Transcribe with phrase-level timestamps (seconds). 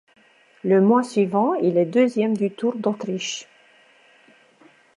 [0.63, 3.47] Le mois suivant, il est deuxième du Tour d'Autriche.